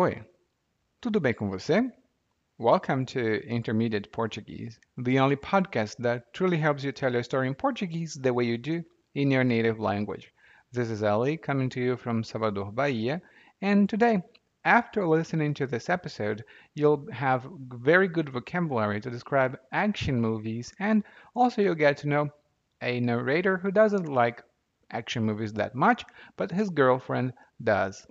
Oi, 0.00 0.24
tudo 1.02 1.20
bem 1.20 1.34
com 1.34 1.50
você? 1.50 1.92
Welcome 2.56 3.04
to 3.04 3.46
Intermediate 3.46 4.10
Portuguese, 4.10 4.80
the 4.96 5.18
only 5.18 5.36
podcast 5.36 5.98
that 5.98 6.32
truly 6.32 6.56
helps 6.56 6.82
you 6.82 6.90
tell 6.90 7.12
your 7.12 7.22
story 7.22 7.48
in 7.48 7.54
Portuguese 7.54 8.14
the 8.14 8.32
way 8.32 8.44
you 8.44 8.56
do 8.56 8.82
in 9.14 9.30
your 9.30 9.44
native 9.44 9.78
language. 9.78 10.32
This 10.72 10.88
is 10.88 11.02
Ali 11.02 11.36
coming 11.36 11.68
to 11.68 11.82
you 11.82 11.98
from 11.98 12.24
Salvador, 12.24 12.72
Bahia, 12.72 13.20
and 13.60 13.90
today, 13.90 14.22
after 14.64 15.06
listening 15.06 15.52
to 15.52 15.66
this 15.66 15.90
episode, 15.90 16.44
you'll 16.74 17.06
have 17.12 17.46
very 17.68 18.08
good 18.08 18.30
vocabulary 18.30 19.02
to 19.02 19.10
describe 19.10 19.58
action 19.70 20.18
movies, 20.18 20.72
and 20.78 21.04
also 21.34 21.60
you'll 21.60 21.74
get 21.74 21.98
to 21.98 22.08
know 22.08 22.30
a 22.80 23.00
narrator 23.00 23.58
who 23.58 23.70
doesn't 23.70 24.08
like 24.08 24.42
action 24.92 25.24
movies 25.24 25.52
that 25.52 25.74
much, 25.74 26.06
but 26.38 26.50
his 26.50 26.70
girlfriend 26.70 27.34
does. 27.62 28.06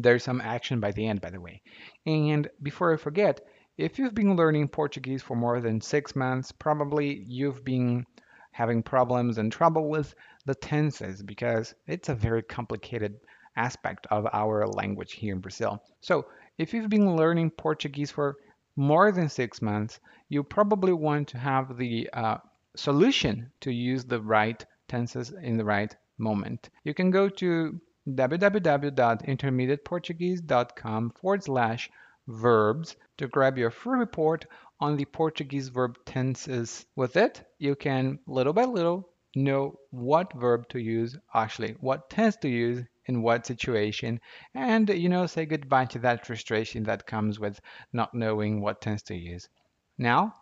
There's 0.00 0.22
some 0.22 0.40
action 0.40 0.78
by 0.78 0.92
the 0.92 1.06
end, 1.06 1.20
by 1.20 1.30
the 1.30 1.40
way. 1.40 1.60
And 2.06 2.48
before 2.62 2.92
I 2.92 2.96
forget, 2.96 3.40
if 3.76 3.98
you've 3.98 4.14
been 4.14 4.36
learning 4.36 4.68
Portuguese 4.68 5.22
for 5.22 5.36
more 5.36 5.60
than 5.60 5.80
six 5.80 6.14
months, 6.14 6.52
probably 6.52 7.24
you've 7.26 7.64
been 7.64 8.06
having 8.52 8.82
problems 8.82 9.38
and 9.38 9.50
trouble 9.50 9.88
with 9.88 10.14
the 10.46 10.54
tenses 10.54 11.22
because 11.22 11.74
it's 11.86 12.08
a 12.08 12.14
very 12.14 12.42
complicated 12.42 13.14
aspect 13.56 14.06
of 14.10 14.26
our 14.32 14.66
language 14.68 15.12
here 15.12 15.34
in 15.34 15.40
Brazil. 15.40 15.82
So 16.00 16.26
if 16.58 16.72
you've 16.72 16.88
been 16.88 17.16
learning 17.16 17.50
Portuguese 17.50 18.12
for 18.12 18.36
more 18.76 19.10
than 19.10 19.28
six 19.28 19.60
months, 19.60 19.98
you 20.28 20.44
probably 20.44 20.92
want 20.92 21.28
to 21.28 21.38
have 21.38 21.76
the 21.76 22.08
uh, 22.12 22.38
solution 22.76 23.50
to 23.62 23.72
use 23.72 24.04
the 24.04 24.20
right 24.20 24.64
tenses 24.86 25.32
in 25.42 25.56
the 25.56 25.64
right 25.64 25.94
moment. 26.18 26.70
You 26.84 26.94
can 26.94 27.10
go 27.10 27.28
to 27.28 27.80
www.intermediateportuguese.com 28.14 31.10
forward 31.10 31.44
slash 31.44 31.90
verbs 32.26 32.96
to 33.16 33.28
grab 33.28 33.58
your 33.58 33.70
free 33.70 33.98
report 33.98 34.46
on 34.80 34.96
the 34.96 35.04
Portuguese 35.06 35.68
verb 35.68 35.98
tenses. 36.04 36.86
With 36.94 37.16
it, 37.16 37.42
you 37.58 37.74
can 37.74 38.20
little 38.26 38.52
by 38.52 38.64
little 38.64 39.08
know 39.34 39.78
what 39.90 40.32
verb 40.32 40.68
to 40.68 40.80
use, 40.80 41.16
actually, 41.34 41.72
what 41.80 42.10
tense 42.10 42.36
to 42.36 42.48
use 42.48 42.84
in 43.06 43.22
what 43.22 43.46
situation, 43.46 44.20
and 44.54 44.88
you 44.90 45.08
know, 45.08 45.26
say 45.26 45.46
goodbye 45.46 45.86
to 45.86 45.98
that 46.00 46.26
frustration 46.26 46.84
that 46.84 47.06
comes 47.06 47.40
with 47.40 47.60
not 47.92 48.14
knowing 48.14 48.60
what 48.60 48.80
tense 48.80 49.02
to 49.02 49.14
use. 49.14 49.48
Now, 49.96 50.34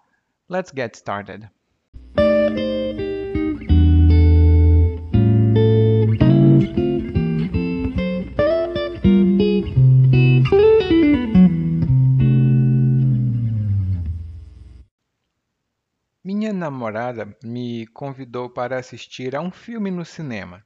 let's 0.49 0.73
get 0.73 0.97
started. 0.97 1.49
Namorada 16.71 17.37
me 17.43 17.87
convidou 17.89 18.51
para 18.51 18.79
assistir 18.79 19.37
a 19.37 19.41
um 19.41 19.51
filme 19.51 19.91
no 19.91 20.05
cinema. 20.05 20.65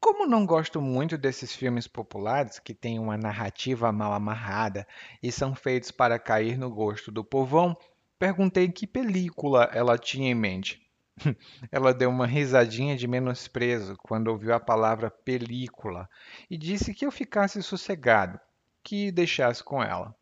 Como 0.00 0.26
não 0.26 0.46
gosto 0.46 0.80
muito 0.80 1.18
desses 1.18 1.54
filmes 1.54 1.86
populares 1.86 2.58
que 2.58 2.74
têm 2.74 2.98
uma 2.98 3.16
narrativa 3.16 3.92
mal 3.92 4.12
amarrada 4.12 4.86
e 5.22 5.30
são 5.30 5.54
feitos 5.54 5.90
para 5.90 6.18
cair 6.18 6.56
no 6.56 6.70
gosto 6.70 7.10
do 7.10 7.24
povão, 7.24 7.76
perguntei 8.18 8.68
que 8.68 8.86
película 8.86 9.70
ela 9.72 9.98
tinha 9.98 10.30
em 10.30 10.34
mente. 10.34 10.80
Ela 11.70 11.92
deu 11.92 12.08
uma 12.08 12.26
risadinha 12.26 12.96
de 12.96 13.06
menosprezo 13.06 13.96
quando 13.98 14.28
ouviu 14.28 14.54
a 14.54 14.58
palavra 14.58 15.10
película 15.10 16.08
e 16.48 16.56
disse 16.56 16.94
que 16.94 17.04
eu 17.04 17.10
ficasse 17.10 17.62
sossegado, 17.62 18.40
que 18.82 19.12
deixasse 19.12 19.62
com 19.62 19.82
ela. 19.82 20.16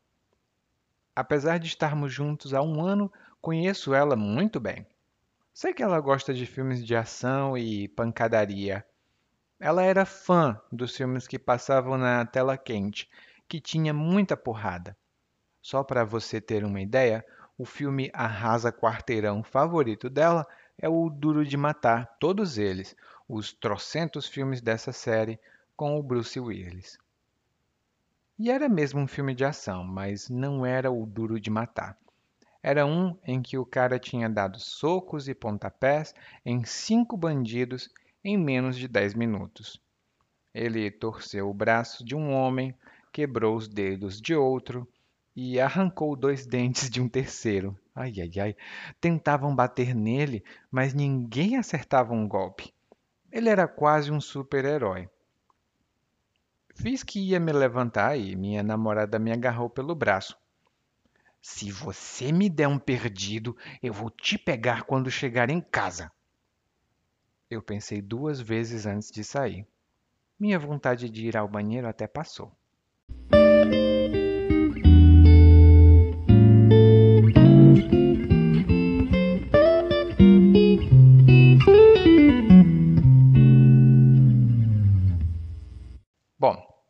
Apesar 1.14 1.58
de 1.58 1.68
estarmos 1.68 2.12
juntos 2.12 2.52
há 2.52 2.60
um 2.60 2.84
ano, 2.84 3.10
Conheço 3.41 3.94
ela 3.94 4.16
muito 4.16 4.60
bem. 4.60 4.86
Sei 5.55 5.72
que 5.72 5.83
ela 5.83 5.98
gosta 5.98 6.34
de 6.34 6.44
filmes 6.44 6.84
de 6.84 6.94
ação 6.94 7.56
e 7.56 7.88
pancadaria. 7.88 8.84
Ela 9.59 9.82
era 9.82 10.04
fã 10.04 10.60
dos 10.70 10.94
filmes 10.94 11.26
que 11.26 11.38
passavam 11.38 11.97
na 11.97 12.26
tela 12.26 12.59
quente, 12.59 13.10
que 13.48 13.59
tinha 13.59 13.94
muita 13.94 14.37
porrada. 14.37 14.97
Só 15.62 15.82
para 15.82 16.04
você 16.04 16.41
ter 16.41 16.64
uma 16.64 16.82
ideia, 16.82 17.25
o 17.56 17.64
filme 17.64 18.10
Arrasa 18.12 18.70
Quarteirão 18.70 19.43
favorito 19.43 20.10
dela 20.10 20.47
é 20.78 20.88
o 20.88 21.09
Duro 21.09 21.44
de 21.44 21.56
Matar, 21.56 22.16
todos 22.19 22.59
eles, 22.59 22.94
os 23.26 23.53
trocentos 23.53 24.26
filmes 24.26 24.60
dessa 24.60 24.93
série 24.93 25.38
com 25.76 25.98
o 25.98 26.03
Bruce 26.03 26.38
Willis. 26.38 26.98
E 28.38 28.50
era 28.50 28.69
mesmo 28.69 29.00
um 29.00 29.06
filme 29.06 29.34
de 29.34 29.44
ação, 29.44 29.82
mas 29.82 30.28
não 30.28 30.64
era 30.64 30.91
o 30.91 31.06
Duro 31.06 31.41
de 31.41 31.50
Matar. 31.50 31.98
Era 32.62 32.84
um 32.84 33.16
em 33.25 33.41
que 33.41 33.56
o 33.56 33.65
cara 33.65 33.98
tinha 33.98 34.28
dado 34.28 34.60
socos 34.60 35.28
e 35.28 35.34
pontapés 35.34 36.15
em 36.44 36.65
cinco 36.65 37.16
bandidos 37.16 37.88
em 38.22 38.37
menos 38.37 38.76
de 38.76 38.87
dez 38.87 39.15
minutos. 39.15 39.81
Ele 40.53 40.91
torceu 40.91 41.49
o 41.49 41.54
braço 41.54 42.04
de 42.04 42.15
um 42.15 42.32
homem, 42.32 42.75
quebrou 43.12 43.56
os 43.56 43.66
dedos 43.66 44.20
de 44.20 44.34
outro 44.34 44.87
e 45.34 45.59
arrancou 45.60 46.15
dois 46.15 46.44
dentes 46.47 46.91
de 46.91 47.00
um 47.00 47.09
terceiro. 47.09 47.78
Ai, 47.94 48.12
ai, 48.20 48.41
ai. 48.41 48.56
Tentavam 49.00 49.54
bater 49.54 49.94
nele, 49.94 50.44
mas 50.70 50.93
ninguém 50.93 51.56
acertava 51.56 52.12
um 52.12 52.28
golpe. 52.28 52.72
Ele 53.32 53.49
era 53.49 53.66
quase 53.69 54.10
um 54.10 54.20
super-herói. 54.20 55.09
Fiz 56.75 57.03
que 57.03 57.20
ia 57.20 57.38
me 57.38 57.53
levantar 57.53 58.16
e 58.16 58.34
minha 58.34 58.62
namorada 58.62 59.19
me 59.19 59.32
agarrou 59.32 59.70
pelo 59.70 59.94
braço. 59.94 60.37
Se 61.42 61.72
você 61.72 62.30
me 62.32 62.50
der 62.50 62.68
um 62.68 62.78
perdido, 62.78 63.56
eu 63.82 63.92
vou 63.92 64.10
te 64.10 64.36
pegar 64.36 64.82
quando 64.82 65.10
chegar 65.10 65.48
em 65.48 65.60
casa. 65.60 66.12
Eu 67.48 67.62
pensei 67.62 68.02
duas 68.02 68.40
vezes 68.40 68.84
antes 68.84 69.10
de 69.10 69.24
sair. 69.24 69.66
Minha 70.38 70.58
vontade 70.58 71.08
de 71.08 71.26
ir 71.26 71.36
ao 71.36 71.48
banheiro 71.48 71.88
até 71.88 72.06
passou. 72.06 72.52
Bom, 86.38 86.84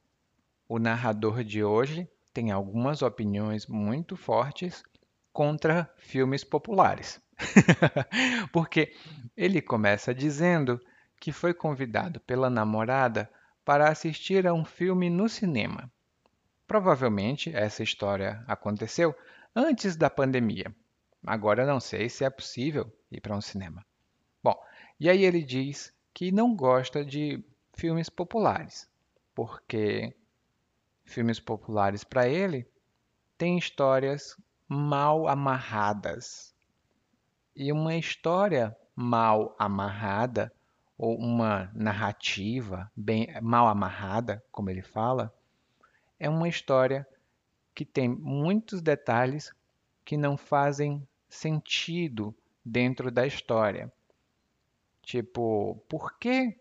o 0.68 0.78
narrador 0.78 1.42
de 1.42 1.64
hoje 1.64 2.08
tem 2.32 2.50
algumas 2.50 3.02
opiniões 3.02 3.66
muito 3.66 4.16
fortes 4.16 4.82
contra 5.32 5.92
filmes 5.96 6.44
populares. 6.44 7.20
Porque 8.52 8.94
ele 9.36 9.60
começa 9.62 10.14
dizendo 10.14 10.80
que 11.18 11.32
foi 11.32 11.52
convidado 11.54 12.20
pela 12.20 12.50
namorada 12.50 13.30
para 13.64 13.88
assistir 13.88 14.46
a 14.46 14.54
um 14.54 14.64
filme 14.64 15.10
no 15.10 15.28
cinema. 15.28 15.90
Provavelmente 16.66 17.54
essa 17.54 17.82
história 17.82 18.44
aconteceu 18.46 19.14
antes 19.54 19.96
da 19.96 20.08
pandemia. 20.08 20.74
Agora 21.26 21.66
não 21.66 21.80
sei 21.80 22.08
se 22.08 22.24
é 22.24 22.30
possível 22.30 22.90
ir 23.10 23.20
para 23.20 23.36
um 23.36 23.40
cinema. 23.40 23.84
Bom, 24.42 24.56
e 24.98 25.08
aí 25.10 25.24
ele 25.24 25.42
diz 25.42 25.92
que 26.14 26.32
não 26.32 26.54
gosta 26.54 27.04
de 27.04 27.42
filmes 27.74 28.08
populares, 28.08 28.88
porque 29.34 30.14
filmes 31.10 31.40
populares 31.40 32.04
para 32.04 32.28
ele 32.28 32.66
têm 33.36 33.58
histórias 33.58 34.36
mal 34.68 35.26
amarradas. 35.26 36.54
E 37.54 37.72
uma 37.72 37.96
história 37.96 38.76
mal 38.94 39.54
amarrada, 39.58 40.52
ou 40.96 41.18
uma 41.18 41.70
narrativa 41.74 42.90
bem 42.94 43.28
mal 43.40 43.66
amarrada, 43.68 44.42
como 44.52 44.70
ele 44.70 44.82
fala, 44.82 45.34
é 46.18 46.28
uma 46.28 46.48
história 46.48 47.06
que 47.74 47.84
tem 47.84 48.08
muitos 48.08 48.80
detalhes 48.82 49.52
que 50.04 50.16
não 50.16 50.36
fazem 50.36 51.06
sentido 51.28 52.34
dentro 52.64 53.10
da 53.10 53.26
história. 53.26 53.90
Tipo, 55.02 55.82
por 55.88 56.18
que 56.18 56.56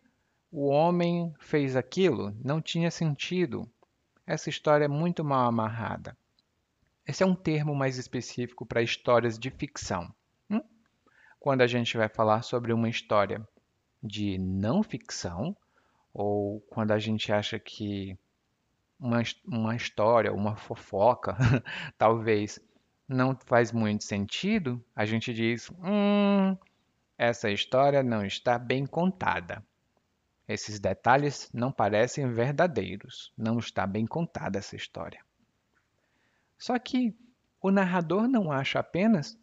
o 0.51 0.67
homem 0.67 1.33
fez 1.39 1.75
aquilo? 1.75 2.33
Não 2.43 2.61
tinha 2.61 2.89
sentido 2.89 3.69
essa 4.29 4.47
história 4.47 4.85
é 4.85 4.87
muito 4.87 5.25
mal 5.25 5.47
amarrada. 5.47 6.15
Esse 7.03 7.23
é 7.23 7.25
um 7.25 7.33
termo 7.33 7.73
mais 7.73 7.97
específico 7.97 8.63
para 8.63 8.83
histórias 8.83 9.39
de 9.39 9.49
ficção. 9.49 10.13
Hum? 10.47 10.61
Quando 11.39 11.61
a 11.61 11.67
gente 11.67 11.97
vai 11.97 12.07
falar 12.07 12.43
sobre 12.43 12.71
uma 12.71 12.87
história 12.87 13.41
de 14.03 14.37
não 14.37 14.83
ficção, 14.83 15.57
ou 16.13 16.61
quando 16.69 16.91
a 16.91 16.99
gente 16.99 17.33
acha 17.33 17.57
que 17.57 18.15
uma, 18.99 19.23
uma 19.47 19.75
história, 19.75 20.31
uma 20.31 20.55
fofoca, 20.55 21.35
talvez 21.97 22.59
não 23.07 23.35
faz 23.47 23.71
muito 23.71 24.03
sentido, 24.03 24.79
a 24.95 25.05
gente 25.05 25.33
diz: 25.33 25.71
hum, 25.83 26.55
essa 27.17 27.49
história 27.49 28.03
não 28.03 28.23
está 28.23 28.59
bem 28.59 28.85
contada. 28.85 29.65
Esses 30.49 30.79
detalhes 30.79 31.47
não 31.53 31.71
parecem 31.71 32.33
verdadeiros. 32.33 33.31
Não 33.37 33.59
está 33.59 33.85
bem 33.85 34.07
contada 34.07 34.57
essa 34.57 34.75
história. 34.75 35.23
Só 36.57 36.79
que 36.79 37.15
o 37.61 37.69
narrador 37.69 38.27
não 38.27 38.51
acha 38.51 38.79
apenas 38.79 39.37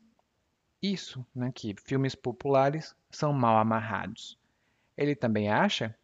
isso, 0.83 1.25
né, 1.33 1.53
que 1.55 1.77
filmes 1.79 2.17
populares 2.17 2.93
são 3.09 3.33
mal 3.33 3.57
amarrados. 3.57 4.37
Ele 4.97 5.15
também 5.15 5.49
acha 5.49 5.97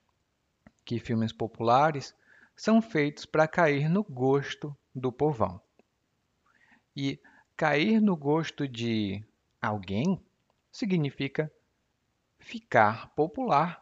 que 0.85 1.01
filmes 1.01 1.33
populares 1.33 2.15
são 2.55 2.81
feitos 2.81 3.27
para 3.27 3.49
cair 3.49 3.89
no 3.89 4.05
gosto 4.05 4.77
do 4.95 5.11
povão. 5.11 5.61
E 6.95 7.21
cair 7.57 8.01
no 8.01 8.17
gosto 8.17 8.69
de 8.69 9.25
alguém 9.61 10.25
significa 10.71 11.53
ficar 12.39 13.09
popular 13.17 13.82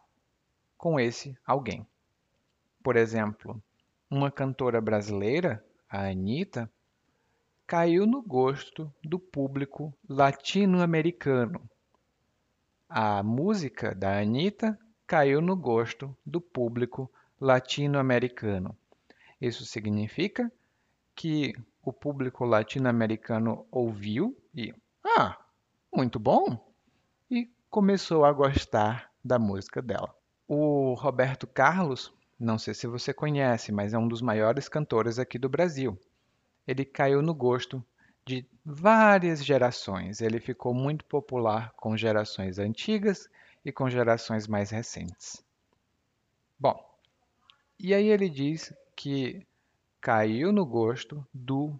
com 0.80 0.98
esse 0.98 1.36
alguém. 1.46 1.86
Por 2.82 2.96
exemplo, 2.96 3.62
uma 4.10 4.30
cantora 4.30 4.80
brasileira, 4.80 5.62
a 5.86 6.08
Anitta, 6.08 6.70
caiu 7.66 8.06
no 8.06 8.22
gosto 8.22 8.90
do 9.04 9.18
público 9.18 9.92
latino-americano. 10.08 11.60
A 12.88 13.22
música 13.22 13.94
da 13.94 14.20
Anitta 14.20 14.78
caiu 15.06 15.42
no 15.42 15.54
gosto 15.54 16.16
do 16.24 16.40
público 16.40 17.12
latino-americano. 17.38 18.74
Isso 19.38 19.66
significa 19.66 20.50
que 21.14 21.54
o 21.82 21.92
público 21.92 22.46
latino-americano 22.46 23.66
ouviu 23.70 24.34
e, 24.54 24.74
ah, 25.04 25.36
muito 25.94 26.18
bom, 26.18 26.58
e 27.30 27.50
começou 27.68 28.24
a 28.24 28.32
gostar 28.32 29.12
da 29.22 29.38
música 29.38 29.82
dela. 29.82 30.18
O 30.52 30.94
Roberto 30.94 31.46
Carlos, 31.46 32.12
não 32.36 32.58
sei 32.58 32.74
se 32.74 32.88
você 32.88 33.14
conhece, 33.14 33.70
mas 33.70 33.94
é 33.94 33.98
um 33.98 34.08
dos 34.08 34.20
maiores 34.20 34.68
cantores 34.68 35.16
aqui 35.16 35.38
do 35.38 35.48
Brasil. 35.48 35.96
Ele 36.66 36.84
caiu 36.84 37.22
no 37.22 37.32
gosto 37.32 37.80
de 38.26 38.44
várias 38.64 39.44
gerações. 39.44 40.20
Ele 40.20 40.40
ficou 40.40 40.74
muito 40.74 41.04
popular 41.04 41.72
com 41.76 41.96
gerações 41.96 42.58
antigas 42.58 43.30
e 43.64 43.70
com 43.70 43.88
gerações 43.88 44.48
mais 44.48 44.70
recentes. 44.70 45.40
Bom, 46.58 46.84
e 47.78 47.94
aí 47.94 48.08
ele 48.08 48.28
diz 48.28 48.74
que 48.96 49.46
caiu 50.00 50.50
no 50.50 50.66
gosto 50.66 51.24
do 51.32 51.78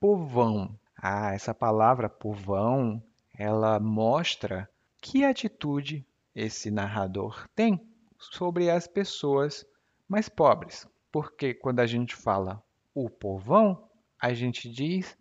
povão. 0.00 0.74
Ah, 0.96 1.34
essa 1.34 1.52
palavra 1.52 2.08
povão, 2.08 3.02
ela 3.36 3.78
mostra 3.78 4.66
que 5.02 5.22
atitude 5.22 6.02
esse 6.34 6.70
narrador 6.70 7.46
tem 7.54 7.89
sobre 8.20 8.70
as 8.70 8.86
pessoas 8.86 9.66
mais 10.06 10.28
pobres. 10.28 10.86
Porque 11.10 11.54
quando 11.54 11.80
a 11.80 11.86
gente 11.86 12.14
fala 12.14 12.62
o 12.94 13.08
povão, 13.08 13.88
a 14.20 14.34
gente 14.34 14.70
diz 14.70 15.16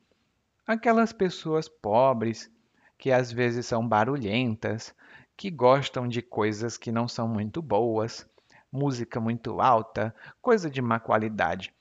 aquelas 0.67 1.13
pessoas 1.13 1.67
pobres 1.69 2.51
que 2.97 3.11
às 3.11 3.31
vezes 3.31 3.65
são 3.65 3.87
barulhentas, 3.87 4.93
que 5.37 5.49
gostam 5.49 6.07
de 6.07 6.21
coisas 6.21 6.77
que 6.77 6.91
não 6.91 7.07
são 7.07 7.27
muito 7.27 7.61
boas, 7.61 8.27
música 8.71 9.19
muito 9.19 9.61
alta, 9.61 10.13
coisa 10.41 10.69
de 10.69 10.81
má 10.81 10.99
qualidade. 10.99 11.73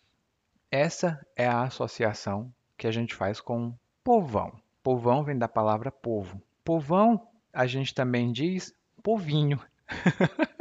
Essa 0.71 1.21
é 1.35 1.47
a 1.47 1.65
associação 1.65 2.53
que 2.77 2.87
a 2.87 2.91
gente 2.91 3.15
faz 3.15 3.41
com 3.41 3.75
povão. 4.05 4.53
Povão 4.83 5.25
vem 5.25 5.37
da 5.37 5.49
palavra 5.49 5.91
povo. 5.91 6.41
Povão, 6.65 7.27
a 7.53 7.67
gente 7.67 7.93
também 7.93 8.31
diz 8.31 8.73
povinho. 9.03 9.61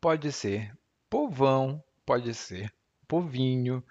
pode 0.00 0.30
ser 0.32 0.76
povão, 1.08 1.82
pode 2.04 2.34
ser 2.34 2.72
povinho 3.06 3.82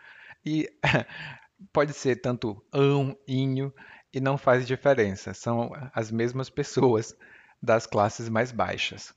e 0.46 0.70
pode 1.72 1.94
ser 1.94 2.18
tanto 2.18 2.64
ão, 2.72 3.18
inho 3.28 3.74
e 4.14 4.20
não 4.20 4.38
faz 4.38 4.68
diferença. 4.68 5.34
São 5.34 5.72
as 5.94 6.12
mesmas 6.12 6.50
pessoas 6.50 7.16
das 7.62 7.86
classes 7.86 8.30
mais 8.30 8.52
baixas. 8.52 9.14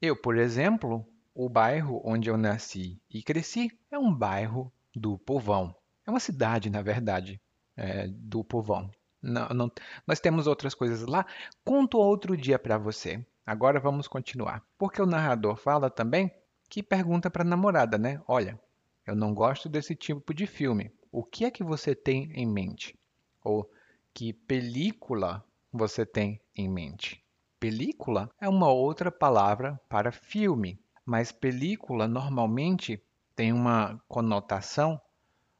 Eu, 0.00 0.16
por 0.16 0.38
exemplo, 0.38 1.06
o 1.34 1.48
bairro 1.48 2.00
onde 2.04 2.30
eu 2.30 2.36
nasci 2.36 3.00
e 3.10 3.22
cresci 3.22 3.70
é 3.90 3.98
um 3.98 4.14
bairro 4.14 4.72
do 4.94 5.18
povão. 5.18 5.74
É 6.06 6.10
uma 6.10 6.20
cidade, 6.20 6.70
na 6.70 6.82
verdade, 6.82 7.40
é, 7.76 8.06
do 8.08 8.42
povão. 8.42 8.90
Não, 9.22 9.48
não, 9.48 9.70
nós 10.06 10.18
temos 10.20 10.46
outras 10.46 10.74
coisas 10.74 11.06
lá. 11.06 11.26
Conto 11.64 11.98
outro 11.98 12.36
dia 12.36 12.58
para 12.58 12.78
você. 12.78 13.24
Agora 13.46 13.80
vamos 13.80 14.06
continuar. 14.06 14.64
Porque 14.78 15.00
o 15.00 15.06
narrador 15.06 15.56
fala 15.56 15.90
também 15.90 16.32
que 16.68 16.82
pergunta 16.82 17.28
para 17.28 17.42
a 17.42 17.46
namorada, 17.46 17.98
né? 17.98 18.22
Olha, 18.28 18.58
eu 19.06 19.16
não 19.16 19.34
gosto 19.34 19.68
desse 19.68 19.94
tipo 19.94 20.32
de 20.32 20.46
filme. 20.46 20.92
O 21.10 21.24
que 21.24 21.44
é 21.44 21.50
que 21.50 21.64
você 21.64 21.94
tem 21.94 22.30
em 22.32 22.46
mente? 22.46 22.98
Ou 23.42 23.68
que 24.14 24.32
película 24.32 25.44
você 25.72 26.06
tem 26.06 26.40
em 26.54 26.68
mente? 26.68 27.24
Película 27.58 28.30
é 28.40 28.48
uma 28.48 28.68
outra 28.68 29.10
palavra 29.10 29.80
para 29.88 30.12
filme, 30.12 30.80
mas 31.04 31.32
película 31.32 32.06
normalmente 32.06 33.02
tem 33.34 33.52
uma 33.52 34.00
conotação 34.08 35.00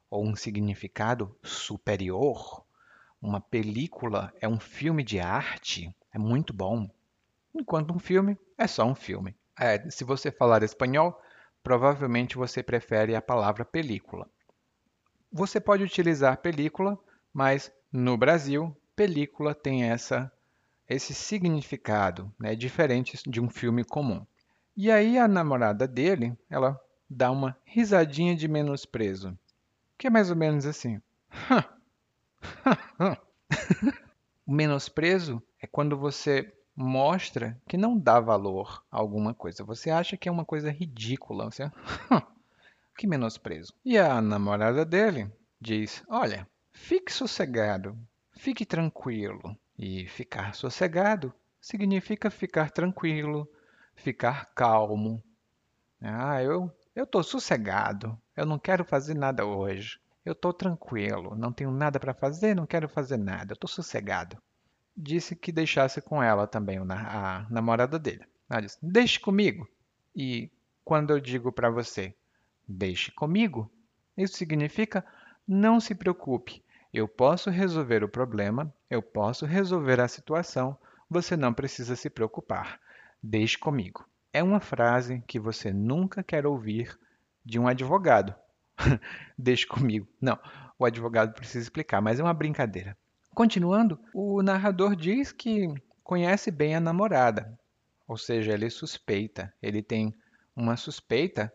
ou 0.09 0.25
um 0.25 0.35
significado 0.35 1.35
superior. 1.43 2.65
Uma 3.21 3.41
película 3.41 4.33
é 4.39 4.47
um 4.47 4.59
filme 4.59 5.03
de 5.03 5.19
arte, 5.19 5.95
é 6.11 6.17
muito 6.17 6.53
bom, 6.53 6.89
enquanto 7.53 7.93
um 7.93 7.99
filme 7.99 8.37
é 8.57 8.67
só 8.67 8.85
um 8.85 8.95
filme. 8.95 9.35
É, 9.59 9.89
se 9.89 10.03
você 10.03 10.31
falar 10.31 10.63
espanhol, 10.63 11.19
provavelmente 11.63 12.37
você 12.37 12.63
prefere 12.63 13.15
a 13.15 13.21
palavra 13.21 13.63
película. 13.63 14.27
Você 15.31 15.59
pode 15.59 15.83
utilizar 15.83 16.37
película, 16.37 16.97
mas 17.33 17.71
no 17.91 18.17
Brasil, 18.17 18.75
película 18.95 19.55
tem 19.55 19.85
essa 19.85 20.31
esse 20.89 21.13
significado, 21.13 22.33
né, 22.37 22.53
diferente 22.53 23.17
de 23.29 23.39
um 23.39 23.49
filme 23.49 23.81
comum. 23.81 24.25
E 24.75 24.91
aí 24.91 25.17
a 25.17 25.25
namorada 25.25 25.87
dele, 25.87 26.37
ela 26.49 26.77
dá 27.09 27.31
uma 27.31 27.57
risadinha 27.63 28.35
de 28.35 28.47
menosprezo, 28.47 29.37
que 29.97 30.07
é 30.07 30.09
mais 30.09 30.29
ou 30.29 30.35
menos 30.35 30.65
assim. 30.65 31.01
o 34.45 34.51
menosprezo 34.51 35.41
é 35.61 35.67
quando 35.67 35.97
você 35.97 36.51
mostra 36.81 37.59
que 37.67 37.77
não 37.77 37.97
dá 37.97 38.19
valor 38.19 38.83
a 38.91 38.97
alguma 38.97 39.33
coisa. 39.33 39.63
Você 39.63 39.89
acha 39.89 40.17
que 40.17 40.27
é 40.27 40.31
uma 40.31 40.45
coisa 40.45 40.71
ridícula. 40.71 41.45
Você... 41.45 41.71
que 42.97 43.07
menosprezo. 43.07 43.73
E 43.85 43.97
a 43.97 44.21
namorada 44.21 44.85
dele 44.85 45.31
diz: 45.59 46.03
Olha, 46.09 46.47
fique 46.71 47.11
sossegado, 47.11 47.97
fique 48.31 48.65
tranquilo. 48.65 49.57
E 49.77 50.05
ficar 50.07 50.53
sossegado 50.53 51.33
significa 51.59 52.29
ficar 52.29 52.69
tranquilo, 52.69 53.49
ficar 53.95 54.51
calmo. 54.53 55.23
Ah, 55.99 56.41
eu 56.43 56.71
eu 56.93 57.05
estou 57.05 57.23
sossegado, 57.23 58.19
eu 58.35 58.45
não 58.45 58.59
quero 58.59 58.83
fazer 58.83 59.13
nada 59.13 59.45
hoje. 59.45 59.97
Eu 60.25 60.33
estou 60.33 60.53
tranquilo, 60.53 61.35
não 61.35 61.51
tenho 61.51 61.71
nada 61.71 61.99
para 61.99 62.13
fazer, 62.13 62.53
não 62.53 62.67
quero 62.67 62.89
fazer 62.89 63.17
nada, 63.17 63.53
eu 63.53 63.55
estou 63.55 63.69
sossegado. 63.69 64.37
Disse 64.95 65.35
que 65.35 65.51
deixasse 65.51 66.01
com 66.01 66.21
ela 66.21 66.45
também, 66.47 66.77
a 66.77 67.45
namorada 67.49 67.97
dele. 67.97 68.25
Ela 68.49 68.61
disse: 68.61 68.77
Deixe 68.81 69.19
comigo. 69.19 69.67
E 70.15 70.51
quando 70.83 71.11
eu 71.11 71.19
digo 71.19 71.51
para 71.51 71.69
você, 71.69 72.13
deixe 72.67 73.11
comigo, 73.11 73.71
isso 74.17 74.35
significa 74.35 75.05
não 75.47 75.79
se 75.79 75.95
preocupe, 75.95 76.63
eu 76.93 77.07
posso 77.07 77.49
resolver 77.49 78.03
o 78.03 78.09
problema, 78.09 78.73
eu 78.89 79.01
posso 79.01 79.45
resolver 79.45 80.01
a 80.01 80.07
situação, 80.07 80.77
você 81.09 81.37
não 81.37 81.53
precisa 81.53 81.95
se 81.95 82.09
preocupar. 82.09 82.79
Deixe 83.23 83.57
comigo. 83.57 84.05
É 84.33 84.43
uma 84.43 84.59
frase 84.59 85.23
que 85.27 85.39
você 85.39 85.71
nunca 85.71 86.23
quer 86.23 86.45
ouvir 86.45 86.97
de 87.45 87.59
um 87.59 87.67
advogado. 87.67 88.35
Deixe 89.37 89.65
comigo. 89.65 90.07
Não, 90.19 90.37
o 90.77 90.85
advogado 90.85 91.33
precisa 91.33 91.63
explicar, 91.63 92.01
mas 92.01 92.19
é 92.19 92.23
uma 92.23 92.33
brincadeira. 92.33 92.97
Continuando, 93.33 93.99
o 94.13 94.41
narrador 94.41 94.95
diz 94.95 95.31
que 95.31 95.73
conhece 96.03 96.51
bem 96.51 96.75
a 96.75 96.79
namorada, 96.79 97.57
ou 98.07 98.17
seja, 98.17 98.53
ele 98.53 98.69
suspeita, 98.69 99.53
ele 99.61 99.81
tem 99.81 100.13
uma 100.55 100.75
suspeita 100.75 101.53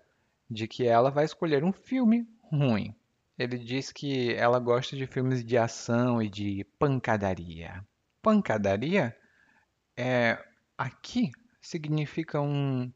de 0.50 0.66
que 0.66 0.86
ela 0.86 1.10
vai 1.10 1.24
escolher 1.24 1.62
um 1.62 1.72
filme 1.72 2.26
ruim. 2.50 2.94
Ele 3.38 3.58
diz 3.58 3.92
que 3.92 4.32
ela 4.34 4.58
gosta 4.58 4.96
de 4.96 5.06
filmes 5.06 5.44
de 5.44 5.58
ação 5.58 6.22
e 6.22 6.28
de 6.30 6.64
pancadaria. 6.78 7.84
Pancadaria 8.22 9.14
é 9.96 10.42
aqui 10.78 11.30
significa 11.60 12.40
um, 12.40 12.90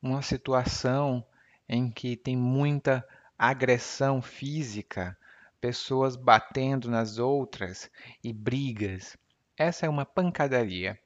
uma 0.00 0.22
situação 0.22 1.24
em 1.68 1.90
que 1.90 2.16
tem 2.16 2.36
muita 2.36 3.06
agressão 3.36 4.22
física, 4.22 5.16
pessoas 5.62 6.16
batendo 6.16 6.90
nas 6.90 7.18
outras 7.18 7.88
e 8.22 8.32
brigas. 8.32 9.16
Essa 9.56 9.86
é 9.86 9.88
uma 9.88 10.04
pancadaria. 10.04 10.98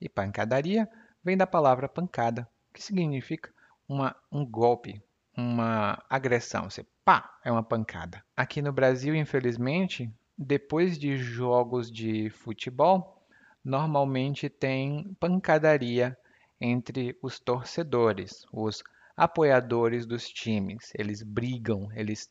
E 0.00 0.08
pancadaria 0.08 0.88
vem 1.22 1.36
da 1.36 1.46
palavra 1.46 1.86
pancada, 1.86 2.48
que 2.72 2.82
significa 2.82 3.52
uma, 3.86 4.16
um 4.32 4.46
golpe, 4.46 5.02
uma 5.36 6.02
agressão. 6.08 6.70
Você 6.70 6.86
pá, 7.04 7.38
é 7.44 7.52
uma 7.52 7.62
pancada. 7.62 8.24
Aqui 8.34 8.62
no 8.62 8.72
Brasil, 8.72 9.14
infelizmente, 9.14 10.10
depois 10.38 10.98
de 10.98 11.18
jogos 11.18 11.92
de 11.92 12.30
futebol, 12.30 13.22
normalmente 13.62 14.48
tem 14.48 15.14
pancadaria 15.20 16.16
entre 16.58 17.14
os 17.22 17.38
torcedores, 17.38 18.46
os 18.50 18.82
apoiadores 19.14 20.06
dos 20.06 20.30
times. 20.30 20.92
Eles 20.94 21.22
brigam, 21.22 21.92
eles 21.92 22.30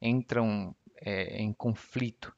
entram 0.00 0.74
é, 1.04 1.36
em 1.42 1.52
conflito. 1.52 2.34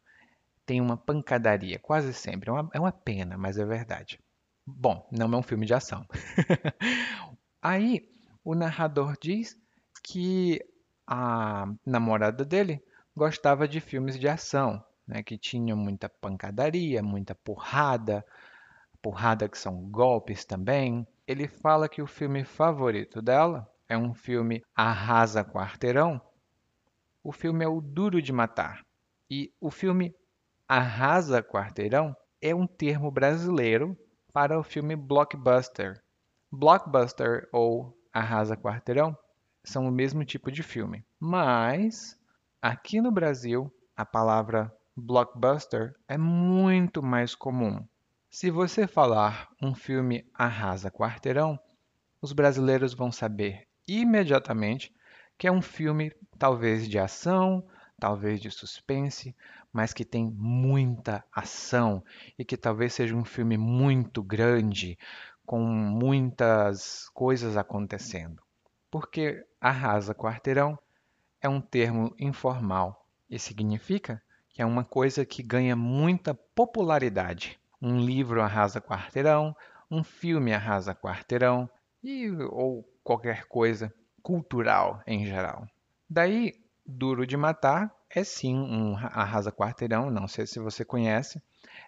Tem 0.66 0.80
uma 0.80 0.96
pancadaria, 0.96 1.78
quase 1.78 2.12
sempre. 2.12 2.50
É 2.50 2.52
uma, 2.52 2.70
é 2.72 2.80
uma 2.80 2.92
pena, 2.92 3.36
mas 3.36 3.58
é 3.58 3.64
verdade. 3.64 4.18
Bom, 4.66 5.06
não 5.12 5.32
é 5.32 5.36
um 5.36 5.42
filme 5.42 5.66
de 5.66 5.74
ação. 5.74 6.06
Aí 7.62 8.08
o 8.42 8.54
narrador 8.54 9.16
diz 9.20 9.56
que 10.02 10.60
a 11.06 11.66
namorada 11.84 12.44
dele 12.44 12.82
gostava 13.14 13.68
de 13.68 13.80
filmes 13.80 14.18
de 14.18 14.26
ação, 14.26 14.82
né, 15.06 15.22
que 15.22 15.36
tinham 15.36 15.76
muita 15.76 16.08
pancadaria, 16.08 17.02
muita 17.02 17.34
porrada, 17.34 18.24
porrada 19.02 19.48
que 19.48 19.58
são 19.58 19.82
golpes 19.90 20.44
também. 20.44 21.06
Ele 21.26 21.46
fala 21.46 21.88
que 21.88 22.02
o 22.02 22.06
filme 22.06 22.44
favorito 22.44 23.20
dela 23.20 23.70
é 23.88 23.96
um 23.96 24.14
filme 24.14 24.62
Arrasa 24.74 25.44
Quarteirão. 25.44 26.20
O 27.24 27.32
filme 27.32 27.64
é 27.64 27.68
O 27.68 27.80
Duro 27.80 28.20
de 28.20 28.32
Matar. 28.32 28.84
E 29.30 29.50
o 29.58 29.70
filme 29.70 30.14
Arrasa 30.68 31.42
Quarteirão 31.42 32.14
é 32.40 32.54
um 32.54 32.66
termo 32.66 33.10
brasileiro 33.10 33.96
para 34.30 34.58
o 34.58 34.62
filme 34.62 34.94
blockbuster. 34.94 36.02
Blockbuster 36.52 37.48
ou 37.50 37.98
Arrasa 38.12 38.58
Quarteirão 38.58 39.16
são 39.64 39.88
o 39.88 39.90
mesmo 39.90 40.22
tipo 40.22 40.52
de 40.52 40.62
filme, 40.62 41.02
mas 41.18 42.14
aqui 42.60 43.00
no 43.00 43.10
Brasil 43.10 43.74
a 43.96 44.04
palavra 44.04 44.70
blockbuster 44.94 45.94
é 46.06 46.18
muito 46.18 47.02
mais 47.02 47.34
comum. 47.34 47.82
Se 48.28 48.50
você 48.50 48.86
falar 48.86 49.48
um 49.62 49.74
filme 49.74 50.28
arrasa 50.34 50.90
quarteirão, 50.90 51.58
os 52.20 52.32
brasileiros 52.32 52.92
vão 52.92 53.10
saber 53.10 53.66
imediatamente 53.88 54.92
que 55.38 55.46
é 55.46 55.52
um 55.52 55.62
filme 55.62 56.12
talvez 56.38 56.88
de 56.88 56.98
ação, 56.98 57.64
talvez 57.98 58.40
de 58.40 58.50
suspense, 58.50 59.34
mas 59.72 59.92
que 59.92 60.04
tem 60.04 60.30
muita 60.30 61.24
ação 61.32 62.02
e 62.38 62.44
que 62.44 62.56
talvez 62.56 62.92
seja 62.94 63.14
um 63.14 63.24
filme 63.24 63.56
muito 63.56 64.22
grande, 64.22 64.98
com 65.44 65.60
muitas 65.60 67.08
coisas 67.10 67.56
acontecendo. 67.56 68.42
Porque 68.90 69.44
arrasa 69.60 70.14
quarteirão 70.14 70.78
é 71.40 71.48
um 71.48 71.60
termo 71.60 72.14
informal 72.18 73.06
e 73.28 73.38
significa 73.38 74.22
que 74.48 74.62
é 74.62 74.66
uma 74.66 74.84
coisa 74.84 75.24
que 75.26 75.42
ganha 75.42 75.74
muita 75.74 76.32
popularidade. 76.32 77.58
Um 77.82 77.98
livro 77.98 78.40
arrasa 78.40 78.80
quarteirão, 78.80 79.54
um 79.90 80.04
filme 80.04 80.54
arrasa 80.54 80.94
quarteirão 80.94 81.68
e 82.02 82.30
ou 82.30 82.88
qualquer 83.02 83.46
coisa 83.46 83.92
cultural 84.22 85.02
em 85.06 85.26
geral. 85.26 85.66
Daí, 86.08 86.52
Duro 86.86 87.26
de 87.26 87.36
Matar 87.36 87.90
é 88.10 88.22
sim 88.22 88.54
um 88.54 88.96
arrasa 88.96 89.50
quarteirão, 89.50 90.10
não 90.10 90.28
sei 90.28 90.46
se 90.46 90.58
você 90.58 90.84
conhece. 90.84 91.42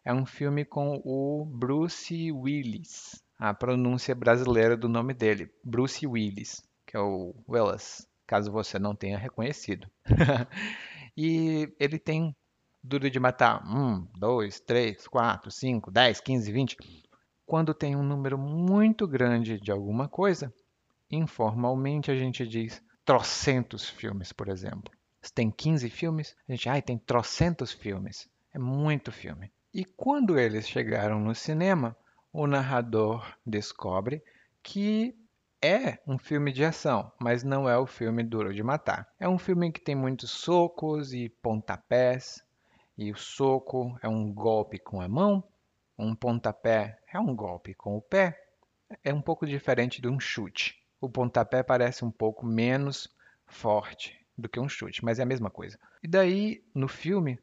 É 0.05 0.13
um 0.13 0.25
filme 0.25 0.65
com 0.65 1.01
o 1.05 1.45
Bruce 1.45 2.33
Willis, 2.33 3.23
a 3.39 3.53
pronúncia 3.53 4.15
brasileira 4.15 4.77
do 4.77 4.89
nome 4.89 5.13
dele, 5.13 5.51
Bruce 5.63 6.07
Willis, 6.07 6.67
que 6.87 6.97
é 6.97 7.01
o 7.01 7.35
Willis, 7.49 8.09
caso 8.27 8.51
você 8.51 8.79
não 8.79 8.95
tenha 8.97 9.19
reconhecido. 9.19 9.87
e 11.17 11.73
ele 11.79 11.99
tem 11.99 12.35
duro 12.83 13.11
de 13.11 13.21
matar 13.21 13.63
um, 13.67 14.07
dois, 14.17 14.61
três, 14.61 15.07
quatro, 15.07 15.51
cinco, 15.51 15.91
dez, 15.91 16.21
quinze, 16.21 16.51
vinte. 16.51 16.77
Quando 17.45 17.75
tem 17.75 17.95
um 17.95 18.03
número 18.03 18.39
muito 18.39 19.07
grande 19.07 19.61
de 19.61 19.71
alguma 19.71 20.09
coisa, 20.09 20.53
informalmente 21.11 22.11
a 22.11 22.17
gente 22.17 22.47
diz 22.47 22.83
trocentos 23.07 23.89
filmes, 23.89 24.33
por 24.33 24.49
exemplo. 24.49 24.93
Se 25.23 25.33
tem 25.33 25.51
15 25.51 25.89
filmes, 25.89 26.37
a 26.49 26.53
gente, 26.53 26.69
ai, 26.69 26.83
tem 26.83 26.99
trocentos 26.99 27.73
filmes. 27.73 28.29
É 28.53 28.59
muito 28.59 29.13
filme. 29.13 29.51
E 29.73 29.85
quando 29.85 30.39
eles 30.39 30.69
chegaram 30.69 31.21
no 31.21 31.35
cinema, 31.35 31.97
o 32.33 32.47
narrador 32.47 33.25
descobre 33.47 34.23
que 34.63 35.17
é 35.63 35.99
um 36.07 36.19
filme 36.19 36.53
de 36.53 36.65
ação, 36.65 37.11
mas 37.21 37.43
não 37.43 37.69
é 37.69 37.79
o 37.79 37.87
filme 37.87 38.23
Duro 38.23 38.53
de 38.53 38.63
Matar. 38.63 39.09
É 39.19 39.29
um 39.29 39.39
filme 39.39 39.71
que 39.71 39.81
tem 39.81 39.95
muitos 39.95 40.31
socos 40.31 41.15
e 41.15 41.29
pontapés, 41.29 42.45
e 42.99 43.13
o 43.13 43.17
soco 43.17 43.99
é 44.03 44.09
um 44.09 44.33
golpe 44.33 44.79
com 44.79 45.01
a 45.01 45.09
mão, 45.09 45.45
um 45.99 46.15
pontapé 46.15 46.99
é 47.11 47.19
um 47.19 47.35
golpe 47.35 47.73
com 47.73 47.97
o 47.97 48.03
pé. 48.03 48.39
É 49.03 49.15
um 49.15 49.23
pouco 49.23 49.47
diferente 49.47 50.01
de 50.01 50.09
um 50.09 50.21
chute. 50.21 50.86
O 51.01 51.09
pontapé 51.09 51.63
parece 51.63 52.05
um 52.05 52.11
pouco 52.11 52.47
menos 52.47 53.09
forte 53.47 54.19
do 54.37 54.49
que 54.49 54.61
um 54.61 54.69
chute, 54.69 55.05
mas 55.05 55.19
é 55.19 55.23
a 55.23 55.27
mesma 55.27 55.51
coisa. 55.51 55.79
E 56.03 56.09
daí, 56.09 56.63
no 56.75 56.89
filme, 56.89 57.39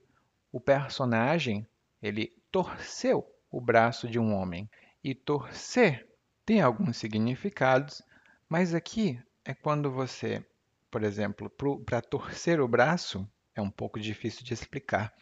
o 0.52 0.60
personagem, 0.60 1.68
ele 2.02 2.34
torceu 2.52 3.28
o 3.52 3.62
braço 3.62 4.08
de 4.08 4.20
um 4.20 4.34
homem. 4.34 4.70
E 5.04 5.14
torcer 5.14 6.08
tem 6.46 6.62
alguns 6.62 6.98
significados, 6.98 8.02
mas 8.48 8.74
aqui 8.74 9.20
é 9.46 9.54
quando 9.54 9.92
você, 9.92 10.44
por 10.90 11.04
exemplo, 11.04 11.50
para 11.86 12.02
torcer 12.02 12.62
o 12.62 12.68
braço, 12.68 13.28
é 13.56 13.62
um 13.62 13.70
pouco 13.70 14.00
difícil 14.00 14.44
de 14.44 14.54
explicar, 14.54 15.14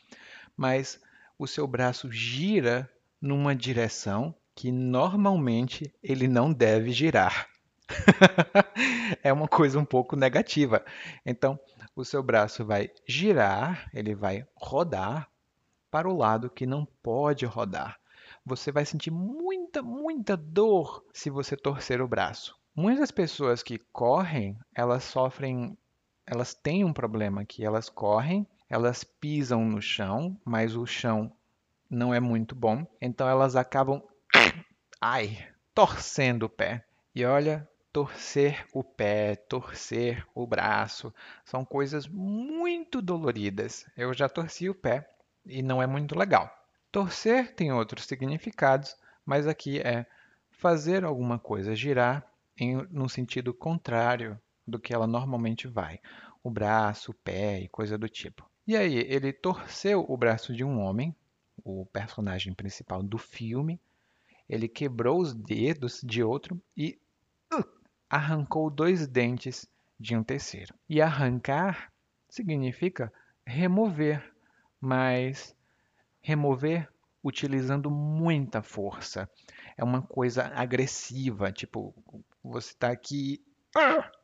mas 0.55 1.01
o 1.37 1.47
seu 1.47 1.65
braço 1.67 2.11
gira 2.11 2.89
numa 3.19 3.55
direção 3.55 4.35
que 4.55 4.71
normalmente 4.71 5.93
ele 6.03 6.27
não 6.27 6.53
deve 6.53 6.91
girar. 6.91 7.49
é 9.23 9.31
uma 9.31 9.47
coisa 9.47 9.79
um 9.79 9.85
pouco 9.85 10.15
negativa. 10.15 10.83
Então, 11.25 11.59
o 11.95 12.05
seu 12.05 12.23
braço 12.23 12.65
vai 12.65 12.89
girar, 13.07 13.89
ele 13.93 14.15
vai 14.15 14.45
rodar 14.55 15.29
para 15.89 16.09
o 16.09 16.17
lado 16.17 16.49
que 16.49 16.65
não 16.65 16.85
pode 17.03 17.45
rodar. 17.45 17.99
Você 18.45 18.71
vai 18.71 18.85
sentir 18.85 19.11
muita, 19.11 19.81
muita 19.81 20.35
dor 20.35 21.05
se 21.13 21.29
você 21.29 21.55
torcer 21.55 22.01
o 22.01 22.07
braço. 22.07 22.55
Muitas 22.75 23.11
pessoas 23.11 23.61
que 23.61 23.77
correm, 23.77 24.57
elas 24.73 25.03
sofrem, 25.03 25.77
elas 26.25 26.53
têm 26.53 26.85
um 26.85 26.93
problema 26.93 27.45
que 27.45 27.63
elas 27.65 27.89
correm, 27.89 28.47
elas 28.69 29.03
pisam 29.03 29.65
no 29.65 29.81
chão, 29.81 30.39
mas 30.45 30.75
o 30.75 30.85
chão 30.85 31.31
não 31.89 32.13
é 32.13 32.21
muito 32.21 32.55
bom, 32.55 32.87
então 33.01 33.27
elas 33.27 33.57
acabam 33.57 34.01
ai, 35.01 35.37
torcendo 35.75 36.43
o 36.43 36.49
pé. 36.49 36.85
E 37.13 37.25
olha, 37.25 37.67
torcer 37.91 38.65
o 38.73 38.83
pé, 38.83 39.35
torcer 39.35 40.25
o 40.33 40.47
braço, 40.47 41.13
são 41.43 41.65
coisas 41.65 42.07
muito 42.07 43.01
doloridas. 43.01 43.85
Eu 43.97 44.13
já 44.13 44.29
torci 44.29 44.69
o 44.69 44.75
pé 44.75 45.09
e 45.45 45.61
não 45.61 45.81
é 45.81 45.87
muito 45.87 46.17
legal. 46.17 46.49
Torcer 46.91 47.53
tem 47.53 47.71
outros 47.71 48.05
significados, 48.05 48.95
mas 49.25 49.47
aqui 49.47 49.79
é 49.79 50.05
fazer 50.49 51.03
alguma 51.03 51.39
coisa 51.39 51.75
girar 51.75 52.25
em 52.57 52.75
no 52.89 53.09
sentido 53.09 53.53
contrário 53.53 54.39
do 54.67 54.79
que 54.79 54.93
ela 54.93 55.07
normalmente 55.07 55.67
vai, 55.67 55.99
o 56.43 56.49
braço, 56.49 57.11
o 57.11 57.15
pé 57.15 57.59
e 57.59 57.67
coisa 57.67 57.97
do 57.97 58.07
tipo. 58.07 58.49
E 58.67 58.75
aí, 58.75 58.95
ele 58.95 59.33
torceu 59.33 60.05
o 60.07 60.15
braço 60.15 60.53
de 60.53 60.63
um 60.63 60.79
homem, 60.79 61.15
o 61.63 61.85
personagem 61.87 62.53
principal 62.53 63.01
do 63.01 63.17
filme, 63.17 63.79
ele 64.47 64.67
quebrou 64.67 65.19
os 65.19 65.33
dedos 65.33 66.01
de 66.03 66.21
outro 66.21 66.61
e 66.75 67.00
arrancou 68.11 68.69
dois 68.69 69.07
dentes 69.07 69.65
de 69.97 70.17
um 70.17 70.23
terceiro. 70.23 70.75
E 70.89 71.01
arrancar 71.01 71.89
significa 72.29 73.11
remover, 73.45 74.33
mas 74.81 75.55
remover 76.21 76.89
utilizando 77.23 77.89
muita 77.89 78.61
força. 78.61 79.29
É 79.77 79.83
uma 79.83 80.01
coisa 80.01 80.51
agressiva, 80.53 81.53
tipo, 81.53 81.95
você 82.43 82.71
está 82.71 82.89
aqui, 82.89 83.41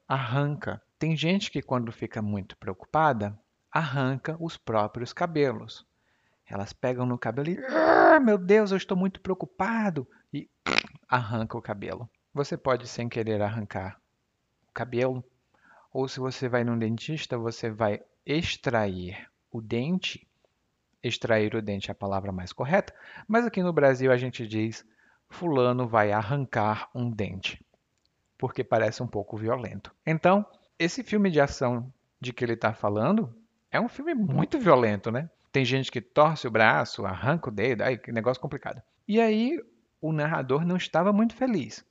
arranca. 0.06 0.82
Tem 1.00 1.16
gente 1.16 1.50
que 1.50 1.62
quando 1.62 1.92
fica 1.92 2.22
muito 2.22 2.58
preocupada, 2.58 3.40
arranca 3.72 4.36
os 4.40 4.58
próprios 4.58 5.14
cabelos. 5.14 5.86
Elas 6.46 6.74
pegam 6.74 7.06
no 7.06 7.18
cabelo 7.18 7.50
e, 7.50 7.66
ah, 7.66 8.20
meu 8.20 8.38
Deus, 8.38 8.72
eu 8.72 8.78
estou 8.78 8.98
muito 8.98 9.22
preocupado, 9.22 10.08
e 10.34 10.50
arranca 11.08 11.58
o 11.58 11.62
cabelo. 11.62 12.10
Você 12.34 12.58
pode, 12.58 12.88
sem 12.88 13.10
querer, 13.10 13.42
arrancar 13.42 14.00
o 14.70 14.72
cabelo, 14.74 15.24
ou 15.92 16.08
se 16.08 16.20
você 16.20 16.48
vai 16.48 16.64
num 16.64 16.78
dentista, 16.78 17.38
você 17.38 17.70
vai 17.70 18.02
extrair 18.26 19.28
o 19.52 19.62
dente. 19.62 20.28
Extrair 21.02 21.56
o 21.56 21.62
dente 21.62 21.90
é 21.90 21.94
a 21.94 21.96
palavra 21.96 22.32
mais 22.32 22.52
correta, 22.52 22.94
mas 23.28 23.46
aqui 23.46 23.64
no 23.64 23.74
Brasil 23.74 24.12
a 24.12 24.18
gente 24.18 24.48
diz 24.48 24.86
fulano 25.30 25.88
vai 25.88 26.12
arrancar 26.12 26.90
um 26.94 27.10
dente, 27.10 27.64
porque 28.38 28.64
parece 28.64 29.02
um 29.04 29.08
pouco 29.08 29.38
violento. 29.38 29.94
Então, 30.06 30.46
esse 30.78 31.04
filme 31.04 31.30
de 31.30 31.40
ação 31.40 31.92
de 32.20 32.34
que 32.34 32.44
ele 32.44 32.54
está 32.54 32.74
falando 32.74 33.34
é 33.72 33.80
um 33.80 33.90
filme 33.90 34.14
muito 34.14 34.60
violento, 34.60 35.12
né? 35.12 35.30
Tem 35.52 35.66
gente 35.66 35.92
que 35.92 36.02
torce 36.02 36.48
o 36.48 36.52
braço, 36.52 37.06
arranca 37.06 37.50
o 37.50 37.52
dedo, 37.52 37.82
ai, 37.82 37.98
que 37.98 38.12
negócio 38.12 38.42
complicado. 38.42 38.82
E 39.08 39.20
aí 39.20 39.60
o 40.02 40.12
narrador 40.12 40.66
não 40.66 40.78
estava 40.78 41.12
muito 41.12 41.36
feliz. 41.36 41.84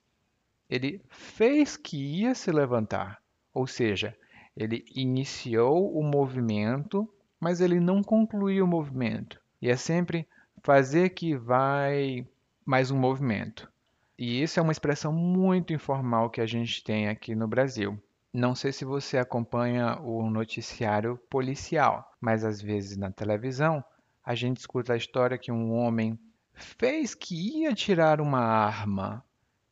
Ele 0.68 1.00
fez 1.08 1.76
que 1.76 1.96
ia 1.96 2.34
se 2.34 2.50
levantar, 2.50 3.22
ou 3.54 3.66
seja, 3.66 4.16
ele 4.56 4.84
iniciou 4.94 5.96
o 5.96 6.02
movimento, 6.02 7.08
mas 7.38 7.60
ele 7.60 7.78
não 7.78 8.02
concluiu 8.02 8.64
o 8.64 8.68
movimento. 8.68 9.40
E 9.60 9.68
é 9.68 9.76
sempre 9.76 10.26
fazer 10.62 11.10
que 11.10 11.36
vai 11.36 12.26
mais 12.64 12.90
um 12.90 12.98
movimento. 12.98 13.70
E 14.18 14.42
isso 14.42 14.58
é 14.58 14.62
uma 14.62 14.72
expressão 14.72 15.12
muito 15.12 15.72
informal 15.72 16.30
que 16.30 16.40
a 16.40 16.46
gente 16.46 16.82
tem 16.82 17.08
aqui 17.08 17.34
no 17.34 17.46
Brasil. 17.46 18.00
Não 18.32 18.54
sei 18.54 18.72
se 18.72 18.84
você 18.84 19.18
acompanha 19.18 19.98
o 20.00 20.28
noticiário 20.30 21.18
policial, 21.30 22.12
mas 22.20 22.44
às 22.44 22.60
vezes 22.60 22.96
na 22.96 23.10
televisão 23.10 23.84
a 24.24 24.34
gente 24.34 24.58
escuta 24.58 24.94
a 24.94 24.96
história 24.96 25.38
que 25.38 25.52
um 25.52 25.72
homem 25.72 26.18
fez 26.52 27.14
que 27.14 27.60
ia 27.60 27.74
tirar 27.74 28.20
uma 28.20 28.40
arma, 28.40 29.24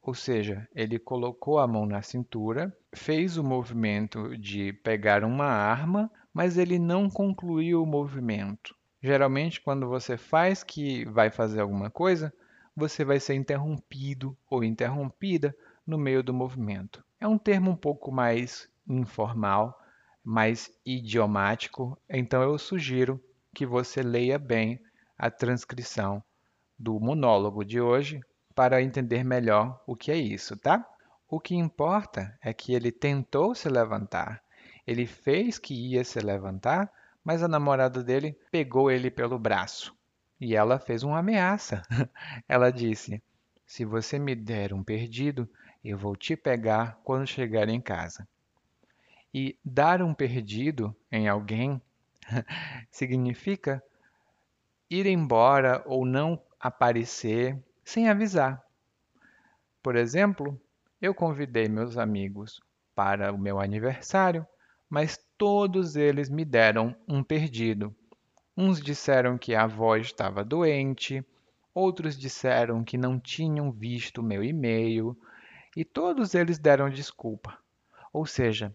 ou 0.05 0.13
seja, 0.13 0.69
ele 0.75 0.99
colocou 0.99 1.59
a 1.59 1.67
mão 1.67 1.87
na 1.87 2.03
cintura, 2.03 2.77
fez 2.95 3.39
o 3.39 3.43
movimento 3.43 4.37
de 4.37 4.71
pegar 4.71 5.25
uma 5.25 5.47
arma, 5.47 6.11
mas 6.33 6.59
ele 6.59 6.79
não 6.79 7.09
concluiu 7.09 7.83
o 7.83 7.87
movimento. 7.87 8.77
Geralmente, 9.03 9.63
quando 9.63 9.89
você 9.89 10.19
faz 10.19 10.63
que 10.63 11.07
vai 11.07 11.31
fazer 11.31 11.61
alguma 11.61 11.91
coisa, 11.91 12.31
você 12.77 13.03
vai 13.03 13.19
ser 13.19 13.33
interrompido 13.33 14.37
ou 14.51 14.63
interrompida 14.63 15.57
no 15.87 15.97
meio 15.97 16.23
do 16.23 16.35
movimento. 16.35 17.03
É 17.19 17.27
um 17.27 17.39
termo 17.39 17.71
um 17.71 17.77
pouco 17.77 18.13
mais 18.13 18.69
informal, 18.87 19.79
mais 20.23 20.71
idiomático, 20.85 21.99
então 22.11 22.43
eu 22.43 22.59
sugiro 22.59 23.19
que 23.55 23.65
você 23.65 24.03
leia 24.03 24.39
bem 24.39 24.79
a 25.17 25.31
transcrição 25.31 26.23
do 26.79 27.01
monólogo 27.01 27.65
de 27.65 27.81
hoje 27.81 28.21
para 28.55 28.83
entender 28.83 29.25
melhor 29.25 29.83
o 29.87 29.97
que 29.97 30.11
é 30.11 30.17
isso, 30.17 30.57
tá? 30.57 30.89
O 31.29 31.41
que 31.41 31.55
importa 31.55 32.39
é 32.41 32.53
que 32.53 32.75
ele 32.75 32.93
tentou 32.93 33.55
se 33.55 33.69
levantar. 33.69 34.43
Ele 34.87 35.07
fez 35.07 35.59
que 35.59 35.75
ia 35.75 36.05
se 36.05 36.21
levantar, 36.21 36.93
mas 37.25 37.43
a 37.43 37.49
namorada 37.49 38.03
dele 38.03 38.39
pegou 38.51 38.91
ele 38.91 39.11
pelo 39.11 39.39
braço 39.39 39.95
e 40.41 40.55
ela 40.55 40.79
fez 40.79 41.03
uma 41.03 41.19
ameaça. 41.19 41.83
Ela 42.49 42.71
disse: 42.71 43.23
Se 43.67 43.85
você 43.85 44.19
me 44.19 44.35
der 44.35 44.75
um 44.75 44.83
perdido, 44.83 45.49
eu 45.83 45.97
vou 45.97 46.15
te 46.15 46.37
pegar 46.37 47.01
quando 47.03 47.27
chegar 47.27 47.69
em 47.69 47.81
casa. 47.81 48.29
E 49.33 49.59
dar 49.65 50.03
um 50.03 50.15
perdido 50.15 50.95
em 51.11 51.29
alguém 51.29 51.81
significa 52.91 53.83
ir 54.89 55.07
embora 55.07 55.83
ou 55.87 56.05
não 56.05 56.41
aparecer 56.61 57.59
sem 57.85 58.09
avisar. 58.09 58.63
Por 59.83 59.97
exemplo, 59.97 60.61
eu 61.01 61.15
convidei 61.15 61.69
meus 61.69 61.99
amigos 61.99 62.61
para 62.95 63.33
o 63.33 63.39
meu 63.39 63.61
aniversário, 63.61 64.47
mas 64.89 65.19
todos 65.37 65.97
eles 65.97 66.31
me 66.31 66.45
deram 66.45 66.97
um 67.07 67.23
perdido. 67.23 67.95
Uns 68.57 68.81
disseram 68.81 69.37
que 69.37 69.55
a 69.55 69.65
avó 69.65 69.97
estava 69.97 70.45
doente, 70.45 71.25
outros 71.75 72.17
disseram 72.17 72.85
que 72.85 72.97
não 72.97 73.19
tinham 73.19 73.71
visto 73.73 74.23
meu 74.23 74.43
e-mail, 74.43 75.19
e 75.77 75.85
todos 75.85 76.35
eles 76.35 76.59
deram 76.59 76.89
desculpa. 76.89 77.59
Ou 78.13 78.25
seja, 78.25 78.75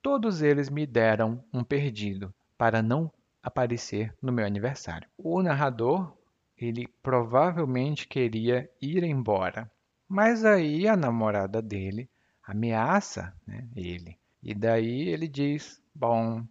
todos 0.00 0.40
eles 0.40 0.70
me 0.70 0.86
deram 0.86 1.44
um 1.52 1.64
perdido 1.64 2.32
para 2.56 2.80
não 2.80 3.12
aparecer 3.42 4.14
no 4.22 4.32
meu 4.32 4.46
aniversário. 4.46 5.08
O 5.18 5.42
narrador, 5.42 6.16
ele 6.60 6.86
provavelmente 7.02 8.06
queria 8.06 8.70
ir 8.80 9.02
embora, 9.02 9.70
mas 10.08 10.44
aí 10.44 10.86
a 10.86 10.96
namorada 10.96 11.62
dele 11.62 12.08
ameaça 12.42 13.34
né, 13.46 13.68
ele. 13.74 14.18
E 14.42 14.54
daí 14.54 15.08
ele 15.08 15.28
diz: 15.28 15.80
Bom, 15.94 16.44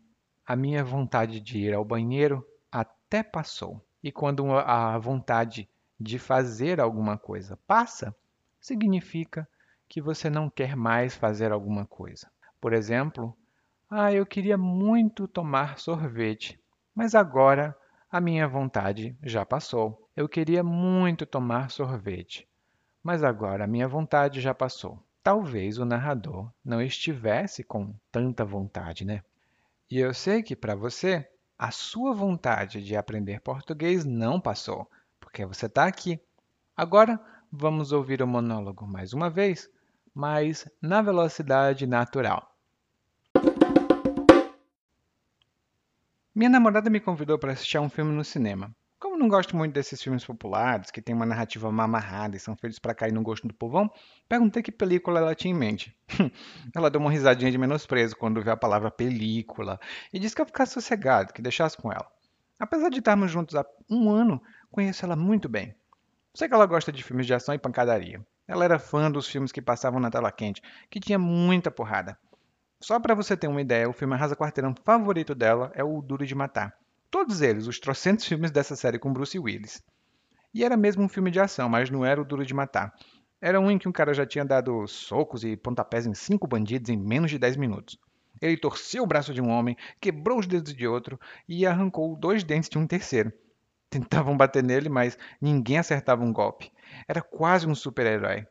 a 0.46 0.56
minha 0.56 0.84
vontade 0.84 1.40
de 1.40 1.60
ir 1.60 1.74
ao 1.74 1.86
banheiro 1.86 2.46
até 2.72 3.22
passou. 3.22 3.86
E 4.02 4.12
quando 4.12 4.52
a 4.52 4.98
vontade 4.98 5.70
de 6.00 6.18
fazer 6.18 6.80
alguma 6.80 7.18
coisa 7.18 7.58
passa, 7.68 8.16
significa 8.60 9.48
que 9.88 10.02
você 10.02 10.30
não 10.30 10.50
quer 10.50 10.76
mais 10.76 11.16
fazer 11.16 11.52
alguma 11.52 11.86
coisa. 11.86 12.32
Por 12.62 12.74
exemplo, 12.74 13.36
ah, 13.90 14.14
eu 14.14 14.26
queria 14.26 14.58
muito 14.58 15.28
tomar 15.28 15.80
sorvete, 15.80 16.60
mas 16.94 17.16
agora 17.16 17.76
a 18.12 18.22
minha 18.22 18.48
vontade 18.48 19.18
já 19.24 19.46
passou. 19.46 20.09
Eu 20.20 20.28
queria 20.28 20.62
muito 20.62 21.26
tomar 21.26 21.72
sorvete, 21.72 22.46
mas 23.02 23.24
agora 23.24 23.64
a 23.64 23.68
minha 23.68 23.88
vontade 23.88 24.42
já 24.42 24.54
passou. 24.54 25.02
Talvez 25.24 25.78
o 25.78 25.86
narrador 25.86 26.52
não 26.62 26.82
estivesse 26.82 27.64
com 27.64 27.96
tanta 28.12 28.44
vontade, 28.44 29.06
né? 29.06 29.24
E 29.90 29.98
eu 29.98 30.14
sei 30.14 30.44
que 30.44 30.58
para 30.58 30.76
você, 30.76 31.26
a 31.58 31.72
sua 31.72 32.14
vontade 32.14 32.84
de 32.84 32.98
aprender 32.98 33.40
português 33.40 34.04
não 34.04 34.42
passou, 34.42 34.92
porque 35.22 35.46
você 35.46 35.68
está 35.68 35.86
aqui. 35.86 36.20
Agora 36.76 37.18
vamos 37.50 37.94
ouvir 37.94 38.22
o 38.22 38.28
monólogo 38.28 38.86
mais 38.86 39.14
uma 39.14 39.30
vez 39.30 39.70
mas 40.14 40.70
na 40.82 41.02
velocidade 41.02 41.88
natural. 41.88 42.54
Minha 46.36 46.50
namorada 46.50 46.90
me 46.90 47.00
convidou 47.00 47.40
para 47.40 47.54
assistir 47.54 47.78
a 47.78 47.82
um 47.82 47.90
filme 47.90 48.12
no 48.12 48.26
cinema. 48.26 48.76
Como 49.00 49.18
não 49.18 49.30
gosto 49.30 49.56
muito 49.56 49.72
desses 49.72 50.04
filmes 50.04 50.26
populares, 50.26 50.92
que 50.92 51.02
tem 51.02 51.16
uma 51.16 51.26
narrativa 51.26 51.72
mal 51.72 51.86
amarrada 51.86 52.36
e 52.36 52.40
são 52.40 52.54
feitos 52.58 52.80
para 52.80 52.94
cair 52.94 53.14
no 53.14 53.22
gosto 53.22 53.48
do 53.48 53.54
povão, 53.54 53.90
perguntei 54.28 54.62
que 54.62 54.74
película 54.74 55.22
ela 55.22 55.34
tinha 55.34 55.54
em 55.54 55.58
mente. 55.58 55.96
ela 56.76 56.90
deu 56.90 57.00
uma 57.00 57.10
risadinha 57.10 57.50
de 57.50 57.58
menosprezo 57.58 58.18
quando 58.18 58.42
viu 58.42 58.52
a 58.52 58.58
palavra 58.58 58.92
película 58.92 59.80
e 60.12 60.20
disse 60.20 60.36
que 60.36 60.42
eu 60.42 60.46
ficasse 60.46 60.74
sossegado, 60.74 61.32
que 61.32 61.42
deixasse 61.42 61.78
com 61.78 61.90
ela. 61.90 62.12
Apesar 62.60 62.90
de 62.90 63.00
estarmos 63.00 63.32
juntos 63.32 63.56
há 63.56 63.66
um 63.90 64.12
ano, 64.12 64.44
conheço 64.70 65.06
ela 65.06 65.16
muito 65.16 65.48
bem. 65.48 65.74
Sei 66.34 66.50
que 66.50 66.54
ela 66.54 66.66
gosta 66.66 66.92
de 66.92 67.02
filmes 67.02 67.26
de 67.26 67.34
ação 67.34 67.56
e 67.56 67.58
pancadaria. 67.58 68.22
Ela 68.46 68.66
era 68.66 68.78
fã 68.78 69.10
dos 69.10 69.30
filmes 69.30 69.54
que 69.54 69.62
passavam 69.62 70.02
na 70.02 70.12
tela 70.12 70.30
quente, 70.30 70.62
que 70.90 71.00
tinha 71.00 71.18
muita 71.18 71.72
porrada. 71.72 72.20
Só 72.82 73.00
para 73.00 73.16
você 73.16 73.38
ter 73.38 73.48
uma 73.48 73.62
ideia, 73.62 73.90
o 73.90 73.94
filme 73.94 74.14
Arrasa 74.14 74.36
Quarteirão 74.36 74.76
favorito 74.84 75.34
dela 75.34 75.72
é 75.74 75.86
o 75.86 76.02
Duro 76.02 76.26
de 76.26 76.36
Matar. 76.36 76.78
Todos 77.12 77.42
eles, 77.42 77.66
os 77.66 77.80
trocentos 77.80 78.26
filmes 78.26 78.52
dessa 78.52 78.76
série 78.76 79.00
com 79.00 79.12
Bruce 79.12 79.38
Willis. 79.38 79.82
E 80.54 80.64
era 80.64 80.78
mesmo 80.78 81.04
um 81.04 81.10
filme 81.10 81.32
de 81.32 81.40
ação, 81.40 81.68
mas 81.68 81.90
não 81.90 82.06
era 82.06 82.22
o 82.22 82.26
Duro 82.26 82.46
de 82.46 82.54
Matar. 82.54 82.94
Era 83.42 83.60
um 83.60 83.72
em 83.72 83.80
que 83.80 83.90
um 83.90 83.92
cara 83.92 84.14
já 84.14 84.26
tinha 84.26 84.46
dado 84.46 84.86
socos 84.88 85.44
e 85.44 85.58
pontapés 85.58 86.06
em 86.06 86.14
cinco 86.14 86.48
bandidos 86.48 86.90
em 86.90 86.98
menos 86.98 87.32
de 87.32 87.40
dez 87.40 87.58
minutos. 87.58 87.98
Ele 88.40 88.56
torceu 88.58 89.04
o 89.04 89.08
braço 89.08 89.34
de 89.34 89.42
um 89.42 89.50
homem, 89.50 89.76
quebrou 90.00 90.40
os 90.40 90.46
dedos 90.46 90.74
de 90.74 90.88
outro 90.88 91.20
e 91.48 91.66
arrancou 91.66 92.16
dois 92.16 92.44
dentes 92.44 92.70
de 92.70 92.78
um 92.78 92.86
terceiro. 92.86 93.34
Tentavam 93.90 94.38
bater 94.38 94.64
nele, 94.64 94.88
mas 94.88 95.18
ninguém 95.42 95.80
acertava 95.80 96.24
um 96.24 96.32
golpe. 96.32 96.72
Era 97.08 97.22
quase 97.22 97.68
um 97.68 97.74
super-herói. 97.74 98.46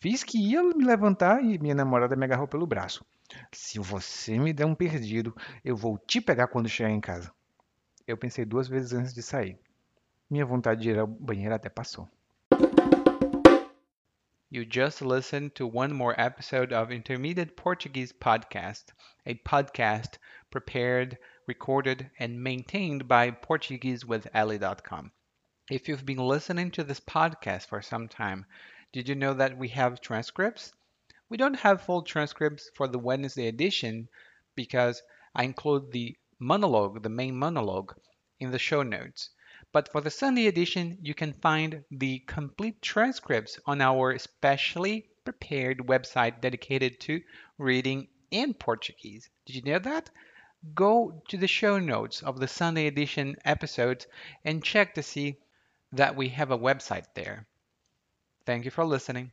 Fiz 0.00 0.22
que 0.22 0.38
ia 0.38 0.62
me 0.62 0.84
levantar 0.84 1.42
e 1.42 1.58
minha 1.58 1.74
namorada 1.74 2.14
me 2.14 2.24
agarrou 2.24 2.46
pelo 2.46 2.66
braço. 2.66 3.04
Se 3.52 3.78
você 3.78 4.38
me 4.38 4.52
der 4.52 4.66
um 4.66 4.74
perdido, 4.74 5.34
eu 5.64 5.76
vou 5.76 5.96
te 5.98 6.20
pegar 6.20 6.48
quando 6.48 6.68
chegar 6.68 6.90
em 6.90 7.00
casa. 7.00 7.32
Eu 8.10 8.16
pensei 8.16 8.44
duas 8.44 8.66
vezes 8.66 8.92
antes 8.92 9.14
de 9.14 9.22
sair. 9.22 9.56
Minha 10.28 10.44
vontade 10.44 10.82
de 10.82 10.90
ir 10.90 10.98
ao 10.98 11.06
banheiro 11.06 11.54
até 11.54 11.68
passou. 11.68 12.08
You 14.50 14.66
just 14.68 15.00
listened 15.00 15.54
to 15.54 15.68
one 15.68 15.94
more 15.94 16.16
episode 16.18 16.74
of 16.74 16.92
Intermediate 16.92 17.52
Portuguese 17.54 18.12
Podcast, 18.12 18.86
a 19.24 19.36
podcast 19.36 20.18
prepared, 20.50 21.18
recorded, 21.46 22.10
and 22.18 22.42
maintained 22.42 23.06
by 23.06 23.30
PortugueseWithEli.com. 23.30 25.12
If 25.70 25.88
you've 25.88 26.04
been 26.04 26.18
listening 26.18 26.72
to 26.72 26.82
this 26.82 26.98
podcast 26.98 27.68
for 27.68 27.80
some 27.80 28.08
time, 28.08 28.44
did 28.92 29.08
you 29.08 29.14
know 29.14 29.34
that 29.34 29.56
we 29.56 29.68
have 29.68 30.00
transcripts? 30.00 30.72
We 31.28 31.36
don't 31.36 31.60
have 31.60 31.82
full 31.82 32.02
transcripts 32.02 32.72
for 32.74 32.88
the 32.88 32.98
Wednesday 32.98 33.46
edition 33.46 34.08
because 34.56 35.00
I 35.32 35.44
include 35.44 35.92
the 35.92 36.16
monologue, 36.40 37.02
the 37.02 37.08
main 37.08 37.36
monologue, 37.36 37.94
in 38.40 38.50
the 38.50 38.58
show 38.58 38.82
notes. 38.82 39.30
But 39.72 39.92
for 39.92 40.00
the 40.00 40.10
Sunday 40.10 40.46
edition, 40.46 40.98
you 41.02 41.14
can 41.14 41.34
find 41.34 41.84
the 41.90 42.20
complete 42.20 42.82
transcripts 42.82 43.60
on 43.66 43.80
our 43.80 44.18
specially 44.18 45.06
prepared 45.24 45.78
website 45.78 46.40
dedicated 46.40 46.98
to 47.00 47.22
reading 47.58 48.08
in 48.30 48.54
Portuguese. 48.54 49.28
Did 49.44 49.56
you 49.56 49.62
know 49.62 49.78
that? 49.78 50.10
Go 50.74 51.22
to 51.28 51.36
the 51.36 51.46
show 51.46 51.78
notes 51.78 52.22
of 52.22 52.40
the 52.40 52.48
Sunday 52.48 52.86
edition 52.86 53.36
episodes 53.44 54.06
and 54.44 54.64
check 54.64 54.94
to 54.94 55.02
see 55.02 55.36
that 55.92 56.16
we 56.16 56.30
have 56.30 56.50
a 56.50 56.58
website 56.58 57.06
there. 57.14 57.46
Thank 58.46 58.64
you 58.64 58.70
for 58.70 58.84
listening. 58.84 59.32